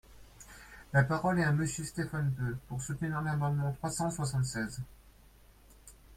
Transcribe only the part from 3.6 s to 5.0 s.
trois cent soixante-seize.